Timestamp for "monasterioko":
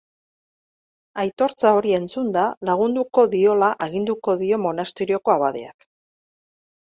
4.65-5.35